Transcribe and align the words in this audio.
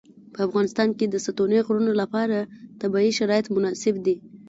په 0.33 0.39
افغانستان 0.47 0.89
کې 0.97 1.05
د 1.09 1.15
ستوني 1.25 1.59
غرونه 1.67 1.91
لپاره 2.01 2.37
طبیعي 2.81 3.11
شرایط 3.19 3.45
مناسب 3.55 3.95
دي. 4.05 4.15